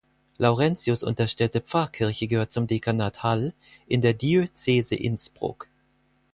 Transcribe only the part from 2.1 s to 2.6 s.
gehört